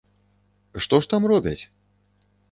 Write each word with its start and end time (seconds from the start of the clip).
Што 0.85 0.99
ж 1.05 1.11
там 1.11 1.27
робяць? 1.31 1.63